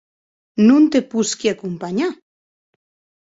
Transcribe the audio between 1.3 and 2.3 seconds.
acompanhar?